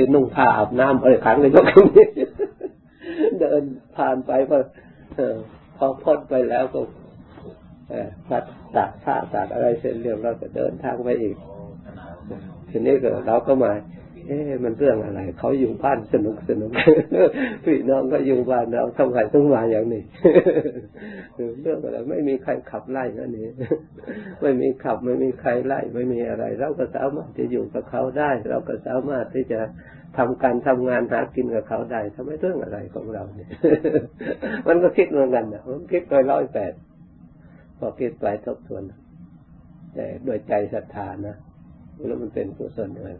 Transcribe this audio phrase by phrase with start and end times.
[0.00, 1.86] ทีนุ่งผ้าอาบน้ำอะไรขังเลยยกขึ้น
[3.40, 3.62] เดิน
[3.96, 4.58] ผ่านไปพอ
[5.76, 6.80] พอพ้นไปแล้วก็
[8.30, 8.44] ตัด
[8.76, 11.36] ตัดผ้าตัดอะไรเสร็จเรียบเราก็เดินทางไปอีก
[12.70, 13.72] ทีนี้ก็เราก็มา
[14.30, 16.70] เอ๊ะมันเรื่องอะไรเขาอยู่บ้านสนุกสนุก
[17.64, 20.02] พี่น้องก็อยู่บ้านเราทำไมต้องมาอย่างนี้
[21.62, 23.46] เรื่องอะไรไม่มีใครขับไล่นั่นนี่
[24.40, 29.60] ไม่มีขับไม่มีใครไล่ ไม่มีอะไร เราก็สามารถจะอยู่กับเขาได้ เราก็สามารถที่จะ
[30.18, 33.50] ทำการทำงานหากินกับเขาได้ทำไมเรื่องอะไรของเราเนี่ย
[34.68, 36.72] มันก็คิดเหมือนกันนะมันคิดไปร้อยแปด
[37.78, 38.82] พอคิดไปทบทวน
[39.94, 41.36] แต่โดยใจศรัทธานะ
[42.08, 43.16] แล้วมันเป็นกุศลเลย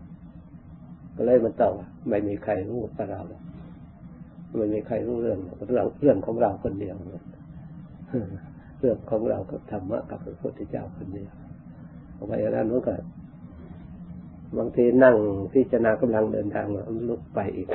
[1.17, 1.73] ก็เลยมันตอบ
[2.09, 3.21] ไม่มีใครรู้กับเรา
[4.59, 5.39] ไม่มีใครรู้เรื่อง
[5.69, 6.97] เรื่องเรื่องของเราคนเดียว
[8.81, 11.31] เรื่องของเรากับธรรมะกับพระพุทธเจ้าคนเดียว
[12.15, 12.95] เอาไว้แล้วนั้นก็
[14.59, 15.17] บางทีนั่ง
[15.53, 16.67] พิจารณากำลังเดินทาง
[17.09, 17.69] ลุกไปอีก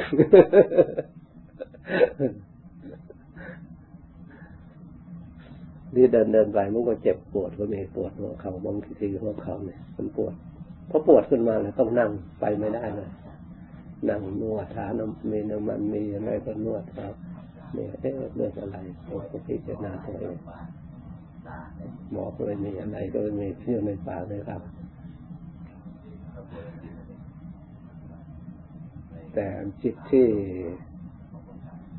[5.95, 10.33] นี่เดินเดินไปมันก็เจ็บปวดก็มีปวดหัวเขาบางทีหัวเขาเนี่ยมันปวด
[10.89, 13.09] พอปวดขึ้นมาเลยต้องนั่งไปไม่ได้เลย
[14.09, 17.13] นั่งนวดทาน้ำมีน้ำมันมีอะไรก็นวดครับ
[17.73, 20.38] เนี่ยเอ๊ะเรื่องอะไรผมก็พิจารณาตัวเอง
[22.11, 24.61] หมอก็เลยมีอะไรก็มีเที่ยวในป่าเลยครับ
[29.33, 29.45] แต่
[29.83, 30.27] จิตที่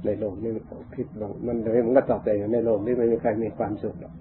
[0.05, 0.50] ในโลกนี้
[0.94, 4.12] คิดลงมันเลยมันก็ตอบไปในโลกนี้ไม่มีใครมีความสุขหรอก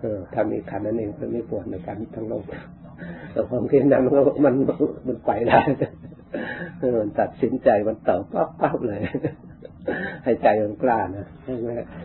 [0.00, 2.44] เออถ้ามีขันนั่นเองก็ไม่ปวดในการทั้งโลก
[3.32, 4.12] แต่ความคิดนั้นมัน
[4.44, 4.54] มัน
[5.06, 5.60] มันไปได้
[7.20, 9.00] ตัดสินใจมันตอบปั๊บปั๊บเลย
[10.24, 11.54] ให้ใจมันกล้านะไม่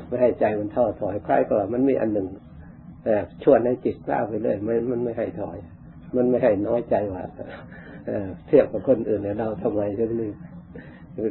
[0.07, 2.27] ไม่ให้ใจมันท้อถอยใครก็มันมีอันหนึ่ง
[3.03, 5.57] แต่ชวนให้จิตกล้าไปเลยมันมันไม่ให้ถอย
[6.15, 7.23] มันไม่ให้น้อยใจว่า
[8.47, 10.31] เทียบกับคนอื่นเนี่ยเราทำไมเรื่องนี้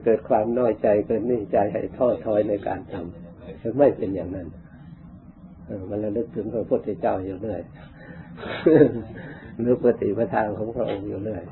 [0.05, 4.49] เกิดความน้อยใจเกิดนิ่ใจให้ท้อถอยในการทำไม่เป็นอย่างนั้น
[5.91, 7.61] มันระลึกถึงพระพุทธเจ้าอยู่เรื่อย
[9.67, 11.43] นึกปฏิปทาของพระองค์อยู่เรื่อย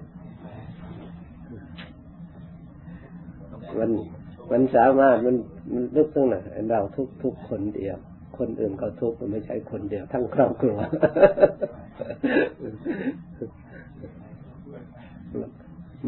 [3.78, 3.90] มัน
[4.50, 5.36] มันสามารถมัน
[5.72, 6.36] มันลึกตั้งไหน
[6.70, 7.96] เราทุกทุกคนเดียว
[8.38, 10.76] คนอื่นเขาทุกข์มันไม่ใช่คนเดียว ทั้งครอบครัว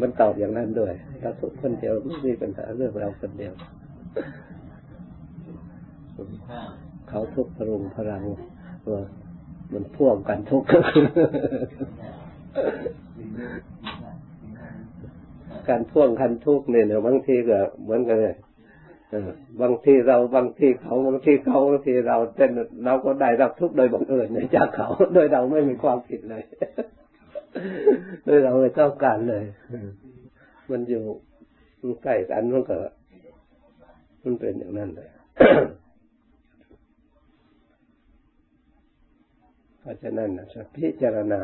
[0.01, 3.53] มันตอบอย่างนั้นด้วยเราทุกคนเดียวไม่มีปัญหาเรื่องเราคนเดียว
[7.09, 8.23] เขาทุกพรุงพลัง
[8.91, 9.01] ว่า
[9.73, 10.67] มันพ่วงกันทุกข์
[15.69, 18.35] การพ่วงคันทุกเนี่ยบางทีก็เหมือนกันเลย
[19.61, 22.51] บางทีเราบางทีเขาบางทีเขาบางทีเราเต้น
[22.85, 26.43] เราก็ได้รับทุกข์โดยบังเอิญจากเขา โดยเราไม่มีความผิดเลย
[28.25, 29.45] โดยเราไม่ต้องการเลย
[30.69, 31.03] มันอยู่
[31.81, 32.77] มันใกล้กันมันก็
[34.23, 35.09] มันเป็นอย่างนั้นเลย
[39.79, 41.41] เพราะฉะนั้นนะพิจารณา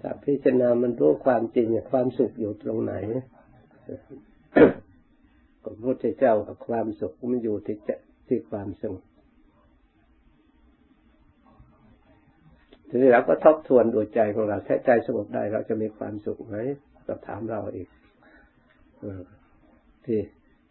[0.00, 2.94] ถ้าพิจารณามันรู้ความจริงความสุขอยู่ตรงไหน
[5.62, 7.76] ก็พระพุทธเจ้ากับความสุขมันอยู่ที่
[8.28, 9.04] ที่ความสงบ
[12.88, 16.56] ทีนี้เราก็ทบทวนดูใจของเราถ้าใจสงบได้เราจะมีความสุขไหม
[17.06, 17.88] ก็ถามเราอีก
[20.04, 20.20] ที่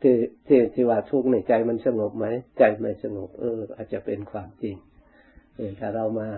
[0.02, 0.16] ที่
[0.48, 2.26] ที่ที่ว่าทุกข์ในใจมันสงบไหม
[2.58, 4.76] ใจไม่สงบ เออ อาจจะเป็นความจริง
[5.80, 6.30] ถ้าเรามา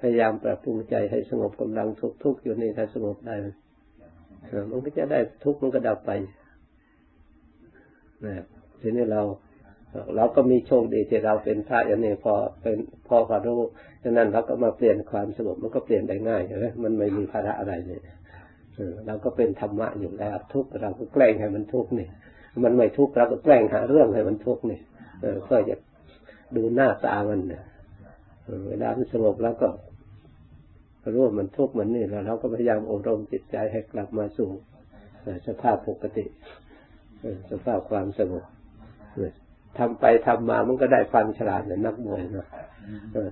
[0.00, 3.34] พยายามปรับปรุงใจให้สงบกำลังทุกทุกอยู่นี่ถ้าสงบได้
[4.70, 6.10] มันก็จะได้ทุกมันก็ดับไป
[8.24, 8.44] นะ
[8.80, 9.22] ทีนี้เรา
[10.16, 12.76] เราก็มีโชคดีที่เราเป็นพระอย่างนี้พอเป็น
[13.08, 13.60] พอพอรู้
[14.02, 18.02] ฉะนั้นเราก็มาเปลี่ยนความสงบมันก็เปลี่ยนได้ง่ายใช่ไหมมันไม่มีภาระอะไรเนี่ย
[19.06, 22.10] เราก็เป็นธรรมะอยู่แล้วทุกเราก็แกล้งให้มันทุกเนี่ย
[22.64, 24.82] มันไม่ทุกเราก็แกล้งหาเรื่องให้มันทุกเนี่ย
[25.44, 25.76] เพื่อจะ
[26.56, 27.62] ดูหน้าตามันเนี่ย
[28.68, 29.68] เวลามันสงบแล้วก็
[31.14, 34.48] รู้ว่ามันทุกข์มันนี่แล้วเราก็พยายามอบรมจิตใจให้กลับมาสู่
[35.46, 36.24] สภาพปกติ
[37.50, 38.44] สภาพความสงบ
[39.78, 42.46] ทำไปทำมามันก็ได้ฟันฉลาดเหมือนนักมวยนะ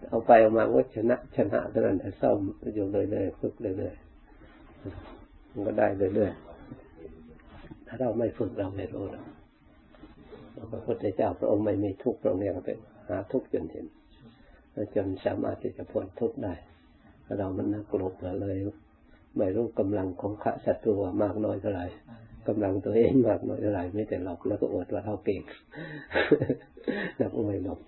[0.09, 2.39] เอาไปเอามาก็ชนะชนะเท่านั้นแต่ซ่อม
[2.75, 9.25] อยู่เรื่อยๆฝึกเรื่อยๆมันก็ได้เรื่อยๆถ้าเราไม่ฝึกเราไม่รู้หรอก
[10.71, 12.79] พระพุทธเจ้าพระองค์ไม่มีทุกข์พรงค์ยังเป็น
[13.09, 13.87] หาทุกข์จนเห็น
[14.95, 16.55] จนสามารถที่จะพ้นทุกข์ได้
[17.39, 18.57] เรามันนักลบเลย
[19.37, 21.87] ไม่รู้กำลังของข้าศัตรูมากน้อยเท่าไหร่
[22.49, 25.41] กำลังตัวเองมากน้อยเท่าไหร่ไม่แต่หลอกแล้วก็อวดว่าเราเก่ง
[27.21, 27.81] นักมวยหลบ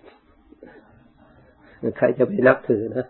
[1.97, 3.05] ใครจะไปนับถือนะ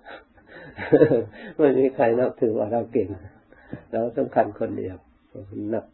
[1.57, 3.09] ไม่มีใครนับถือว่าเราเก่ง
[3.91, 4.97] เราสำคัญคนเดียว
[5.73, 5.85] นัก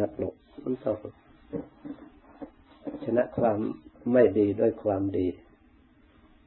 [0.00, 0.96] นักหลบมันต้อง
[3.04, 3.58] ชนะความ
[4.12, 5.26] ไม่ดีด้วยความดี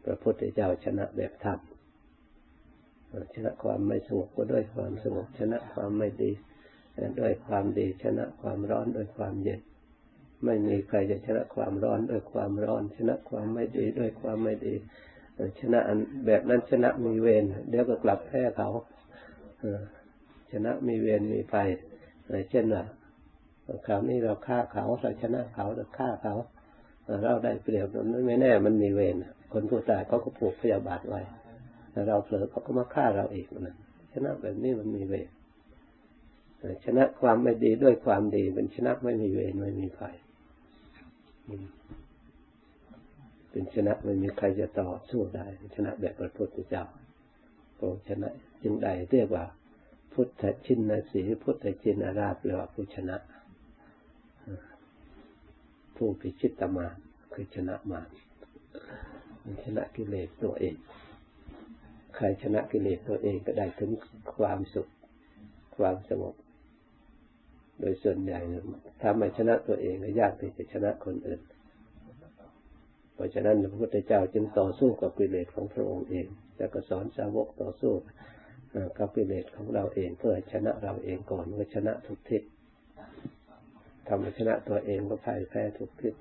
[0.06, 1.60] พระพุทธเจ้าชนะแบบธรรม
[3.34, 6.32] ชนะความไม่สงบก็ด้วยความสงบชนะความไม่ดี
[7.20, 9.62] ด้วยความดีชนะความร้อนด้วยความเย็น
[10.46, 14.74] ไม่มีใครจะชนะความร้อนด้วยความร้อน ชนะความไม่ดีด้วยความไม่ดี
[15.60, 18.70] ชนะอันแบบนั้นชนะมีเวรเดี๋ยวก็กลับแพ้เขา
[20.52, 21.70] ชนะมีเวรมีภัย
[22.50, 22.84] เช่นว่า
[23.86, 26.36] คราวนี้เราฆ่าเขาเราชนะเขาเราฆ่าเขา
[27.24, 29.16] เราได้เปรียบนั้นไม่แน่มันมีเวร
[29.52, 31.22] คนผู้ตายเขาก็ผูกพยาบาทไว้
[32.08, 33.76] เราเผลอเขาก็มาฆ่าเราอีกนะ
[34.14, 35.28] ชนะแบบนี้มันมีเวร
[36.86, 40.16] ชนะความไม่ดีด้วยความดีเป็นชนะไม่มีเวรไม่มีภัย
[43.52, 46.84] เป็นชนะไม่มีใครจะต่อสู้ได้ชนะแบบพระพุทธเจ้า
[47.78, 48.30] โอ้ชนะ
[48.62, 49.46] จึงใดเรียกว่า
[50.14, 53.16] พุทธชินนาสีพุทธชินาราบเรียกว่าผู้ชนะ
[55.96, 56.88] ผู้พิชิตมา
[57.34, 58.02] คือชนะมา
[59.66, 60.76] ชนะกิเลสตัวเอง
[62.16, 63.92] ใครชนะกิเลสตัวเองก็ได้ถึง
[64.36, 64.88] ความสุข
[65.78, 66.36] ความสงบ
[67.80, 68.40] โดยส่วนใหญ่
[69.02, 71.42] ถ้าไม่ชนะตัวเองก็ยากที่จะชนะคนอื่น
[73.14, 77.94] เพราะฉะนั้นพระพุทธเจ้าจึงต่อสู้กับกิเลสของพระองค์เอง แล้วก็สอนสาวกต่อสู้
[78.98, 82.42] กับกิเลสของเราเองเพื่อชนะเราเองก่อนเมื่ชนะทุกทิศ
[84.08, 86.14] ทำชนะตัวเองก็พ่ายแพ้ทุกทิศ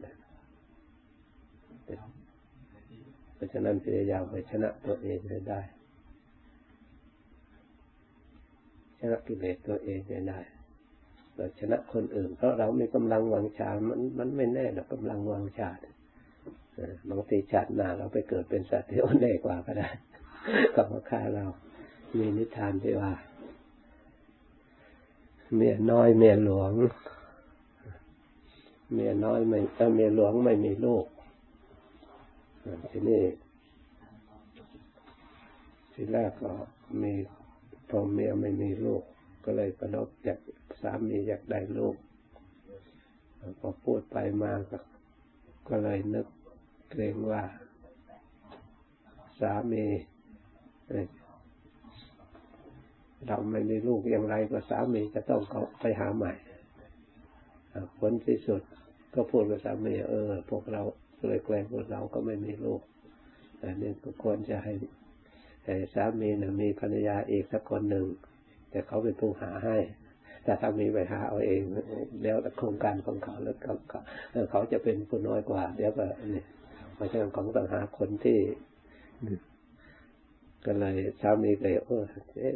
[3.38, 5.19] เพราะฉะนั้นพยายามไปชนะตัวเอง
[5.50, 5.61] ได้
[9.00, 10.00] ชนะกิเลสตัวเอง
[10.31, 10.40] ได้
[11.35, 15.70] เราชนะคนอื่น เพราะเรามีกำลังวังชา มันมันไม่แน่หรอกกำลังวังชา
[17.08, 19.88] บางทีชาติหน้าเราไปเกิดเป็นสัตว์ที่อ่อนแอกว่าก็ได้
[20.75, 21.44] ก็มาฆ่าเรา
[22.19, 23.12] มีนิทานที่ว่า
[25.56, 26.73] เมียน้อยเมียหลวง
[28.93, 29.58] เมียน้อยไม่
[29.94, 31.06] เมียหลวงไม่มีลูก
[32.91, 33.23] ทีนี้
[35.93, 36.53] ทีแรกก็
[37.03, 37.12] มี
[37.88, 39.03] พอเมียไม่มีลูก
[39.44, 40.41] ก็เลยประนบอยาก
[40.82, 41.97] สามีอยากได้ลูก
[43.59, 44.79] พอพูดไปมาก็
[45.69, 46.26] ก็เลยนึก
[46.91, 47.43] เกรงว่า
[49.41, 49.85] สามี
[53.26, 56.32] เราไม่มีลูกอย่างไรก็สามีจะต้องเขาไปหาใหม่
[57.99, 58.62] ผลที่สุด
[59.15, 60.82] ก็พูดกับสามีเออ พวกเรา
[61.26, 62.82] เลยแกล้งพวกเราก็ไม่มีลูก
[63.59, 64.75] แต่นี่ก็ควรจะให้
[65.94, 68.06] สามีนี่ยมีภรรยาเอกสักคนหนึ่ง
[68.70, 69.76] แต่เขาเป็นผู้หาให้
[70.44, 71.62] แต่ถ้ามีไปหาเอาเอง
[72.23, 73.75] แล้วโครงการของเขาแล้วเขา
[74.50, 76.44] เขาจะเป็นผู้น้อยกว่าเดี๋ยวก็นี่
[76.94, 78.38] เพราะฉะนั้นของต้องหาคนที่
[80.67, 81.99] ก็เลยสามีเลยโอ้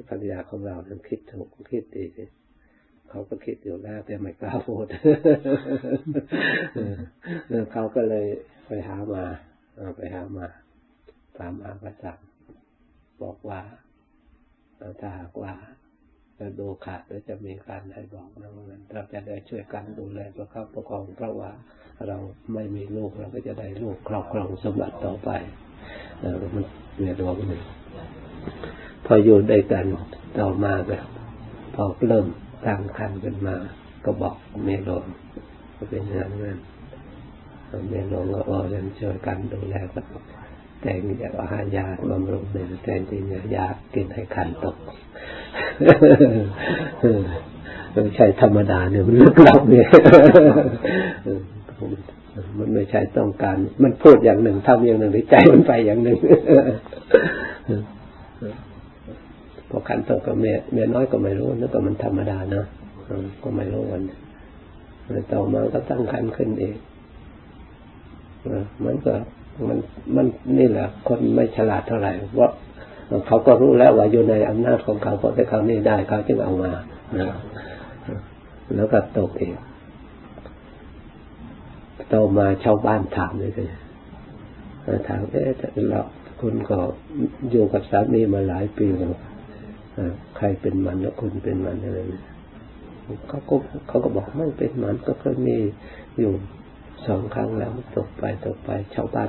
[0.08, 2.04] ภรรยาของเรานั้นคิดถูกคิดดี
[3.10, 4.86] เขาก็คิดอยู่แล้วแต่ไม่กล้าพูด
[7.72, 8.26] เขาก็เลย
[8.66, 9.24] ไปหามา
[9.96, 10.46] ไปหามา
[11.38, 12.16] ตามอาประจัก
[13.22, 13.60] บอกว่า
[15.00, 15.52] ถ้าหากว่า
[16.36, 21.50] เราดูขาดแล้วจะมีการให้บอกนะว่าเราจะได้ช่วยกันดูแลประคับประคองเพราะว่า
[22.08, 22.16] เรา
[22.54, 25.30] ไม่มีลูกเราก็จะได้ลูกครอบครองสมบัติต่อไป
[26.54, 26.64] มัน
[26.98, 27.62] เนียดวงหนึ่ง
[29.06, 29.84] พออยู่ด้วยกัน
[30.38, 31.06] ต่อมาแบบ
[31.74, 32.26] พอเริ่ม
[32.66, 33.56] ตั้งคันขึ้นมา
[34.04, 35.04] ก็บอกเมโลง
[35.76, 36.58] ก็เป็นอย่างนั้น
[37.90, 40.04] เมโลงก็เออกันช่วยกันดูแลกัน
[40.80, 43.22] แต่งยากเอาหายาบำรุงเนี่ยแต่จริง
[43.56, 44.76] ยากินให้คันตก
[47.92, 49.86] ไม่ใช่ธรรมดาเนี่ยมันลึกลับเนี่ย
[52.58, 56.18] มันไม่ใช่ต้องการ มันพูดอย่างหนึ่งทำอย่างหนึ่งใจมันไปอย่างหนึ่ง
[60.08, 62.64] พอขันโตกับเมียเมียน้อยก็ไม่รู้นึกว่ามันธรรมดานะ
[63.42, 64.02] ก็ไม่รู้วัน
[65.32, 66.76] ต่อมาก็ตั้งขันขึ้นเอง
[68.84, 69.12] มันก็
[69.68, 69.78] มัน
[70.14, 70.26] มัน
[70.58, 72.48] นี่แหละ คนไม่ฉลาดเท่าไหร่ว่า
[73.26, 76.72] เขาก็รู้แล้วว่าอยู่ในอำนาจของเขาเพราะแต่เขานี่ได้เขาจึงเอามา
[77.18, 77.28] นะ
[78.74, 79.52] แล้วก็ตกเอง
[82.12, 85.50] ต่อมาชาวบ้านถามเลยเลยถามเอ๊ะ
[85.90, 86.00] เรา
[86.40, 86.78] คุณก็
[87.50, 89.14] อยู่กับสามีมาหลายปีแล้ว
[90.36, 92.24] ใครเป็นมันแล้วคุณเป็นมันอะไรเนี่ย
[93.28, 93.54] เขาก็
[93.88, 95.56] เขาก็บอกไม่เป็นมันก็เคยมี
[96.18, 96.32] อยู่
[97.06, 99.28] สองครั้งแล้วตกไปตกไปชาวบ้าน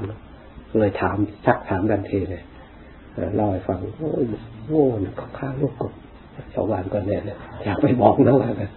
[0.80, 2.44] เลยถามชักถามกันทีเลย
[3.36, 4.24] เล่าให้ฟังโอ้ย
[4.68, 4.82] โอ้
[5.18, 5.94] เขาฆ่าลูกกบ
[6.54, 8.70] ชาวบ้านก็แน่เลยอยากไปบอกนะว่ากัน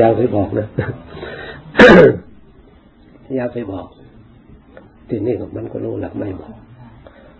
[0.00, 0.66] อยากไปบอกนะ
[3.36, 3.86] อยากไปบอก
[5.08, 6.54] ทีนี้มันก็รู้หลักไม่บอก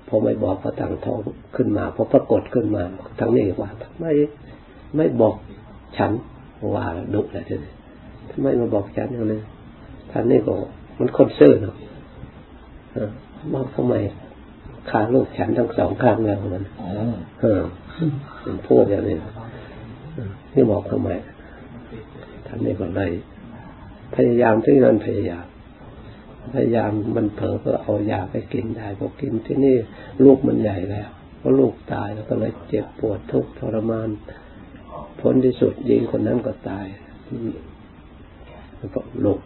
[0.09, 1.19] พอไม่บอกพอตั้งท้อง
[1.57, 2.83] ขึ้นมาพอปรากฏขึ้นมา
[3.21, 4.05] ทั้งนี้ว่าทำไม
[4.97, 5.35] ไม่บอก
[5.97, 6.13] ฉัน
[6.75, 6.85] ว่า
[7.15, 7.73] ดุแหละทีนี้
[8.31, 9.41] ทำไมมาบอกฉันอย่างนี้
[10.11, 10.59] ท่านนี่บอก
[10.99, 11.75] มันคนซื่อเนาะ
[13.55, 13.95] บอกทำไม
[14.91, 16.65] ขาลูกฉันทั้งสองข้างแล้วมัน
[17.41, 17.61] เออ
[18.43, 19.17] เป็นพูดอย่างนี้
[20.55, 21.11] นี่บอกทำไม
[22.47, 23.11] ท่านนี่บอกเลย
[24.15, 25.47] พยายามที่นั้นพยายาม
[26.55, 29.77] พยายามมันเผลอก็เอายาไปกินได้พอกินที่นี่
[30.25, 31.09] ลูกมันใหญ่แล้ว
[31.41, 34.09] พอลูกตายแล้วก็เลยเจ็บปวดทุกข์ทรมาน
[35.21, 36.87] ผลที่สุดยิงคนนั้นก็ตาย
[38.77, 39.39] แล้วก็ลูก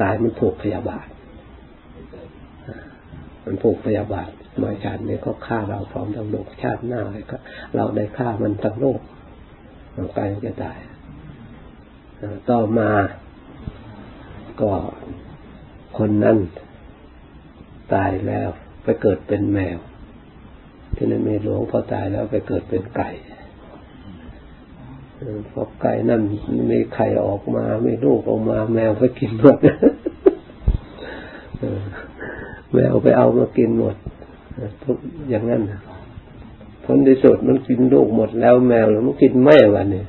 [0.00, 1.06] ตายมันถูกพยาบาท
[3.44, 4.30] มันผูกพยาบาท
[4.62, 7.36] มาชาตินี้ก็ฆ่าเราพร้อมทั้งโลกชาติหน้าเลยก็
[7.74, 9.00] เราได้ฆ่ามันทั้งโลก
[9.96, 10.78] มันกลายจะตาย
[12.50, 12.90] ต่อมา
[14.60, 14.70] ก็
[15.98, 16.36] คนนั้น
[17.94, 18.48] ตายแล้ว
[18.82, 19.78] ไปเกิดเป็นแมว
[20.94, 23.10] ที่นั่นมีหลวงพอตายแล้วไปเกิดเป็นไก่
[25.50, 26.20] พอไก่นั่น
[26.70, 29.58] มีไข่ออกมาไมีลูกออกมา แมวไปกินหมด
[32.72, 33.96] แมวไปเอามากินหมด
[34.84, 34.96] ทุก
[35.30, 35.62] อย่างนั้น
[36.84, 40.04] ผลที่สุดมันกินลูกหมดแล้วแมวแล้วมันกินแม่วันนี้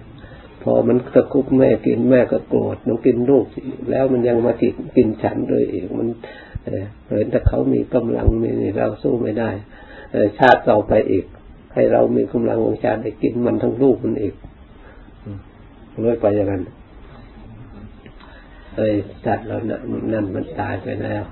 [0.63, 3.45] พอมันตะคุบแม่กินแม่ก็โกรธมันกินลูก
[3.91, 6.07] แล้วมันยังมากินกินฉันด้วยอีกมัน
[7.07, 9.49] เห็นแต่เขามีกำลังมีเราสู้ไม่ได้
[10.39, 11.25] ชาติต่อไปอีก
[11.73, 14.35] ให้เรามีกำลังของชาติได้กินมันทั้งลูกมันอีก
[15.99, 16.63] เรื่อยไปอย่างนั้น
[18.75, 18.87] เอ้
[19.25, 19.57] สัตว์เรา
[20.13, 21.23] นั่นมันตายไปแล้ว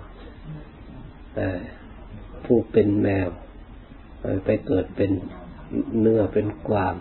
[2.45, 3.27] ผู้เป็นแมว
[4.45, 5.11] ไปเกิดเป็น
[5.99, 6.93] เนื้อเป็นกวาง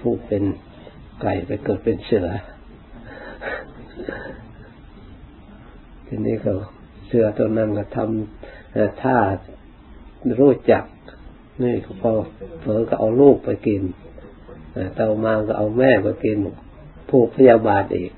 [0.00, 0.42] ผู้เป็น
[1.22, 2.28] ไก่ไปเกิดเป็นเสือ
[6.06, 6.52] ทีนี้ก็
[7.06, 9.18] เสือตัวนั้นก็ทำท่า
[10.40, 10.84] รู้จัก
[11.62, 12.12] นี่พอ
[12.60, 13.82] เผลอก็เอาลูกไปกิน
[14.98, 16.38] ต่อมาก็เอาแม่ไปกิน
[17.10, 18.12] ผูกพยาบาทอีก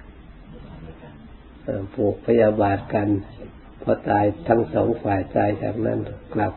[1.95, 3.09] ผูกพยาบาทกัน
[3.83, 5.99] พอตายทั้งสองฝ่ายตายจากนั้น
[6.35, 6.52] กลับ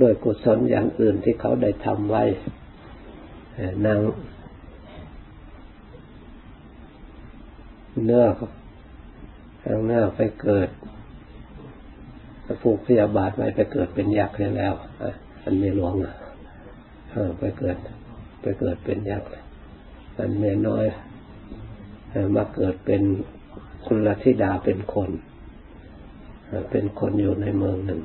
[0.00, 2.24] ด้วยกุศลอย่างอื่นที่เขาได้ทำไว้
[3.86, 4.00] นาง
[8.04, 8.24] เนื้อ
[9.64, 10.68] ทางหน้าไปเกิด
[12.62, 14.74] ผูกพยาบาทไว้ไปเกิดเป็นยักษ์แล้ว
[15.42, 16.14] อันไม่หลวงอะ
[17.38, 17.76] ไปเกิด
[18.40, 19.28] ไปเกิดเป็นยักษ์
[20.18, 20.84] อันเมียน้อย
[22.36, 23.02] มาเกิดเป็น
[23.84, 25.10] คุณลธิดาเป็นคน
[26.70, 28.00] เป็นคนอยู่ในเมืองหนึ่ง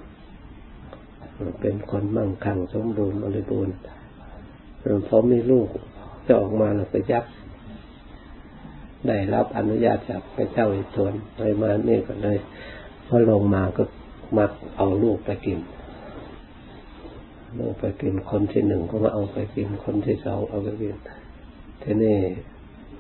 [1.62, 3.76] เป็นคนมั่งคั่งสมบูรณ์บริบูรณ์
[5.08, 5.68] พอมีลูก
[6.26, 7.32] จะออกมาแล้วไปยักษ์
[9.08, 12.38] ได้รับอนุญาตจากพระเจ้าอิศวรไปมาเนี่ยก็เลย
[13.08, 13.84] พอลงมาก็
[14.38, 14.46] มา
[14.78, 15.60] เอาลูกไปกิน
[17.60, 20.96] ลูกไปกินคนที่หนึ่งก็มาเอาไปกินคนที่สองเอาไปกิน
[21.84, 22.18] ทีนี้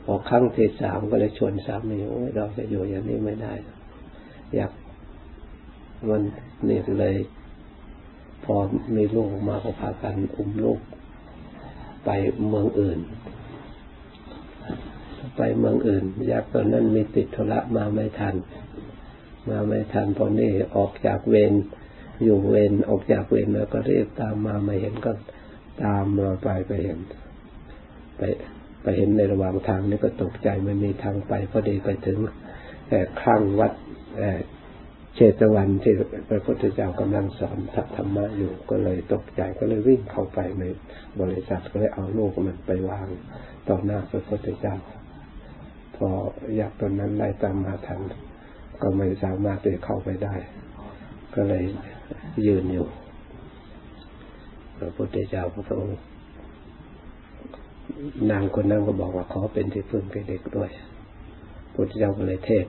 [0.03, 3.53] พอครั้งที่สามก็เลยชวนสามีโอ้ยเราจะอยู่อย่างนี้ไม่ได้
[4.55, 4.71] อยาก
[6.09, 6.21] มัน
[6.69, 7.15] นี่เลย
[8.43, 8.55] พอ
[8.95, 10.79] มีลูกมาก็พากันอุ้มลูก
[12.05, 12.09] ไป
[12.49, 12.99] เมืองอื่น
[15.35, 18.35] ไปเมืองอื่น ยักษ์ตอนนั้นมีติดธุระมาไม่ทัน
[19.49, 21.53] มาไม่ทันพอนี่ออกจากเวร
[22.23, 25.11] อยู่เวรออกจากเวรแล้วก็เรียกตามมาไม่เห็นก็
[25.83, 26.99] ตามรอไปไปเห็น
[28.17, 28.21] ไป
[28.81, 32.17] ไปเห็นในระหว่างทางนี่ก็ตกใจมันมีทางไปพอดีไปถึง
[33.21, 33.73] ครั้งวัด
[35.15, 35.93] เชตวันที่
[36.29, 37.57] พระพุทธเจ้ากำลังสอน
[37.95, 40.63] ธรรมะอยู่ก็เลยตกใจก็เลยวิ่งเข้าไปใน
[41.21, 43.07] บริษัทก็เลยเอาลูกมันไปวาง
[43.67, 44.75] ต่อหน้าพระพุทธเจ้า
[45.95, 46.09] พอ
[46.57, 47.99] อยากตอนนั้นไล่ตามมาทัน
[48.81, 50.33] ก็ไม่สามารถจะเข้าไปได้
[51.35, 51.63] ก็เลย
[52.45, 52.87] ยืนอยู่
[54.77, 55.99] พระพุทธเจ้าพระองค์
[58.31, 60.69] นางคนนั้นก็บอกว่าขอเป็นที่พึ่งแก่เด็กด้วย
[61.73, 62.65] พุทธเจ้าก็เลยเทศ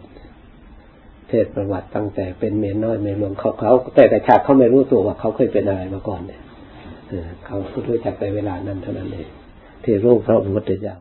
[1.28, 6.40] เทศประวัติตั้งแต่เป็นเมียน้อยเมียหลวงเขาเขาแต่กระชากเขาไม่รู้ตัวว่าเขาเคยเป็นอะไรมาก่อนเนี่ย
[7.44, 7.56] เขา
[7.88, 9.28] รู้จักในเวลานั้นเท่านั้นเอง
[9.84, 10.96] ที่รู้พระพุทธเจ้า